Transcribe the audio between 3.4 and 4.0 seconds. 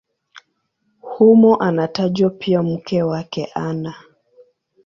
Ana.